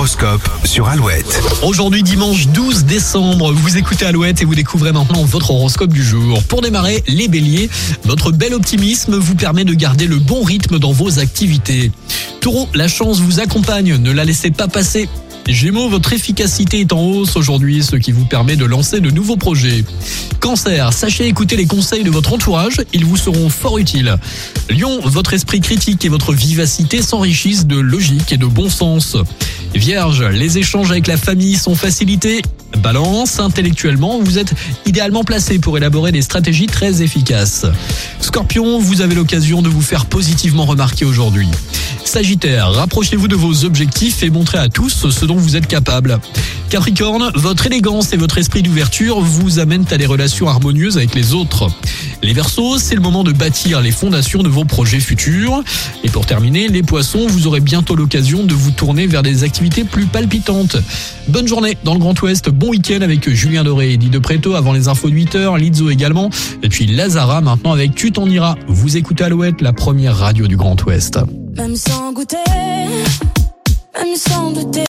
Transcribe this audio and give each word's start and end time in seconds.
L'horoscope 0.00 0.48
sur 0.64 0.88
Alouette. 0.88 1.42
Aujourd'hui 1.62 2.02
dimanche 2.02 2.46
12 2.46 2.84
décembre, 2.84 3.52
vous 3.52 3.76
écoutez 3.76 4.06
Alouette 4.06 4.40
et 4.40 4.46
vous 4.46 4.54
découvrez 4.54 4.92
maintenant 4.92 5.24
votre 5.24 5.50
horoscope 5.50 5.92
du 5.92 6.02
jour. 6.02 6.42
Pour 6.44 6.62
démarrer, 6.62 7.04
les 7.06 7.28
béliers, 7.28 7.68
votre 8.04 8.32
bel 8.32 8.54
optimisme 8.54 9.16
vous 9.16 9.34
permet 9.34 9.66
de 9.66 9.74
garder 9.74 10.06
le 10.06 10.18
bon 10.18 10.42
rythme 10.42 10.78
dans 10.78 10.92
vos 10.92 11.18
activités. 11.18 11.92
Taureau, 12.40 12.66
la 12.72 12.88
chance 12.88 13.20
vous 13.20 13.40
accompagne, 13.40 13.96
ne 13.96 14.10
la 14.10 14.24
laissez 14.24 14.50
pas 14.50 14.68
passer. 14.68 15.06
Gémeaux, 15.52 15.88
votre 15.88 16.12
efficacité 16.12 16.80
est 16.80 16.92
en 16.92 17.00
hausse 17.00 17.36
aujourd'hui, 17.36 17.82
ce 17.82 17.96
qui 17.96 18.12
vous 18.12 18.24
permet 18.24 18.56
de 18.56 18.64
lancer 18.64 19.00
de 19.00 19.10
nouveaux 19.10 19.36
projets. 19.36 19.84
Cancer, 20.38 20.92
sachez 20.92 21.26
écouter 21.26 21.56
les 21.56 21.66
conseils 21.66 22.04
de 22.04 22.10
votre 22.10 22.32
entourage, 22.32 22.80
ils 22.92 23.04
vous 23.04 23.16
seront 23.16 23.48
fort 23.48 23.78
utiles. 23.78 24.16
Lion, 24.68 25.00
votre 25.04 25.34
esprit 25.34 25.60
critique 25.60 26.04
et 26.04 26.08
votre 26.08 26.32
vivacité 26.32 27.02
s'enrichissent 27.02 27.66
de 27.66 27.78
logique 27.78 28.32
et 28.32 28.36
de 28.36 28.46
bon 28.46 28.70
sens. 28.70 29.16
Vierge, 29.74 30.22
les 30.22 30.58
échanges 30.58 30.90
avec 30.90 31.06
la 31.06 31.16
famille 31.16 31.56
sont 31.56 31.74
facilités. 31.74 32.42
Balance, 32.78 33.40
intellectuellement, 33.40 34.20
vous 34.20 34.38
êtes 34.38 34.54
idéalement 34.86 35.24
placé 35.24 35.58
pour 35.58 35.76
élaborer 35.76 36.12
des 36.12 36.22
stratégies 36.22 36.66
très 36.66 37.02
efficaces. 37.02 37.66
Scorpion, 38.20 38.78
vous 38.78 39.00
avez 39.00 39.14
l'occasion 39.14 39.62
de 39.62 39.68
vous 39.68 39.82
faire 39.82 40.06
positivement 40.06 40.64
remarquer 40.64 41.04
aujourd'hui. 41.04 41.48
Sagittaire, 42.10 42.72
rapprochez-vous 42.72 43.28
de 43.28 43.36
vos 43.36 43.64
objectifs 43.64 44.24
et 44.24 44.30
montrez 44.30 44.58
à 44.58 44.68
tous 44.68 45.08
ce 45.10 45.24
dont 45.26 45.36
vous 45.36 45.54
êtes 45.54 45.68
capable. 45.68 46.18
Capricorne, 46.68 47.30
votre 47.36 47.66
élégance 47.66 48.12
et 48.12 48.16
votre 48.16 48.36
esprit 48.36 48.64
d'ouverture 48.64 49.20
vous 49.20 49.60
amènent 49.60 49.86
à 49.92 49.96
des 49.96 50.06
relations 50.06 50.48
harmonieuses 50.48 50.96
avec 50.96 51.14
les 51.14 51.34
autres. 51.34 51.68
Les 52.24 52.32
Verseaux, 52.32 52.78
c'est 52.78 52.96
le 52.96 53.00
moment 53.00 53.22
de 53.22 53.30
bâtir 53.30 53.80
les 53.80 53.92
fondations 53.92 54.42
de 54.42 54.48
vos 54.48 54.64
projets 54.64 54.98
futurs. 54.98 55.62
Et 56.02 56.08
pour 56.08 56.26
terminer, 56.26 56.66
les 56.66 56.82
Poissons, 56.82 57.28
vous 57.28 57.46
aurez 57.46 57.60
bientôt 57.60 57.94
l'occasion 57.94 58.42
de 58.42 58.54
vous 58.54 58.72
tourner 58.72 59.06
vers 59.06 59.22
des 59.22 59.44
activités 59.44 59.84
plus 59.84 60.06
palpitantes. 60.06 60.78
Bonne 61.28 61.46
journée 61.46 61.78
dans 61.84 61.94
le 61.94 62.00
Grand 62.00 62.20
Ouest, 62.22 62.50
bon 62.50 62.70
week-end 62.70 63.02
avec 63.02 63.30
Julien 63.30 63.62
Doré 63.62 63.90
et 63.90 63.92
Eddie 63.92 64.10
de 64.10 64.18
Préto 64.18 64.56
avant 64.56 64.72
les 64.72 64.88
infos 64.88 65.10
de 65.10 65.14
8h, 65.14 65.60
Lizzo 65.60 65.90
également, 65.90 66.28
et 66.64 66.68
puis 66.70 66.86
Lazara 66.86 67.40
maintenant 67.40 67.70
avec 67.70 67.94
Tu 67.94 68.10
t'en 68.10 68.28
iras. 68.28 68.56
Vous 68.66 68.96
écoutez 68.96 69.22
Alouette, 69.22 69.60
la 69.60 69.72
première 69.72 70.16
radio 70.16 70.48
du 70.48 70.56
Grand 70.56 70.82
Ouest. 70.84 71.20
Même 71.56 71.76
sans 71.76 72.12
goûter, 72.12 72.36
même 73.94 74.16
sans 74.16 74.50
douter. 74.52 74.70